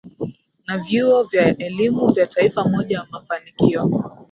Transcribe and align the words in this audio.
na 0.67 0.77
vyuo 0.77 1.23
vya 1.23 1.57
elimu 1.57 2.13
ya 2.15 2.27
taifa 2.27 2.63
Moja 2.65 2.97
ya 2.97 3.05
mafanikio 3.11 4.11